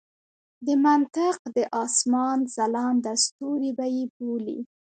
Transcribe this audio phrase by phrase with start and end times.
[0.65, 4.59] د منطق د اسمان ځلانده ستوري به یې بولي.